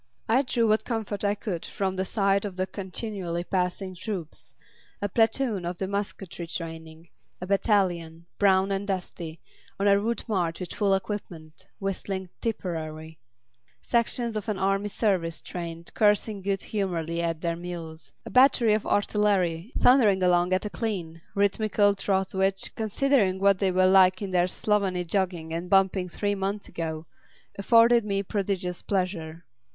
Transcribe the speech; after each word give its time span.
I 0.27 0.41
drew 0.41 0.67
what 0.67 0.83
comfort 0.83 1.23
I 1.23 1.35
could 1.35 1.63
from 1.63 1.95
the 1.95 2.05
sight 2.05 2.43
of 2.43 2.55
the 2.55 2.65
continually 2.65 3.43
passing 3.43 3.93
troops; 3.93 4.55
a 4.99 5.07
platoon 5.07 5.63
off 5.63 5.77
to 5.77 5.85
musketry 5.85 6.47
training; 6.47 7.09
a 7.39 7.45
battalion, 7.45 8.25
brown 8.39 8.71
and 8.71 8.87
dusty, 8.87 9.39
on 9.79 9.87
a 9.87 9.99
route 9.99 10.23
march 10.27 10.59
with 10.59 10.73
full 10.73 10.95
equipment, 10.95 11.67
whistling 11.77 12.29
"Tipperary"; 12.41 13.19
sections 13.83 14.35
of 14.35 14.49
an 14.49 14.57
Army 14.57 14.87
Service 14.89 15.39
train 15.39 15.85
cursing 15.93 16.41
good 16.41 16.63
humouredly 16.63 17.21
at 17.21 17.41
their 17.41 17.55
mules; 17.55 18.11
a 18.25 18.31
battery 18.31 18.73
of 18.73 18.87
artillery 18.87 19.71
thundering 19.79 20.23
along 20.23 20.51
at 20.51 20.65
a 20.65 20.69
clean, 20.71 21.21
rhythmical 21.35 21.93
trot 21.93 22.33
which, 22.33 22.73
considering 22.73 23.37
what 23.39 23.59
they 23.59 23.69
were 23.69 23.85
like 23.85 24.19
in 24.19 24.31
their 24.31 24.47
slovenly 24.47 25.05
jogging 25.05 25.53
and 25.53 25.69
bumping 25.69 26.09
three 26.09 26.33
months 26.33 26.67
ago, 26.67 27.05
afforded 27.59 28.03
me 28.03 28.23
prodigious 28.23 28.81
pleasure. 28.81 29.45